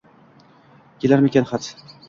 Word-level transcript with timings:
Kelarmikan 1.03 1.49
xat? 1.53 1.65